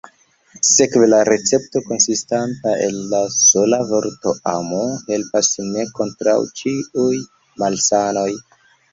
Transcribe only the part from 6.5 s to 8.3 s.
ĉiuj malsanoj.